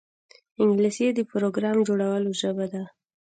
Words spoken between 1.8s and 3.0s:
جوړولو ژبه ده